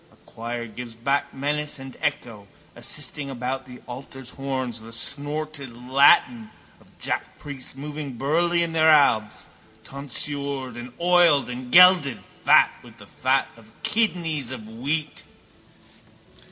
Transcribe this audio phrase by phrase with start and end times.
[0.11, 6.49] A choir gives back menace and echo, assisting about the altar's horns, the snorted Latin
[6.79, 9.45] of jackpriests moving burly in their albs,
[9.83, 15.23] tonsured and oiled and gelded, fat with the fat of kidneys of wheat.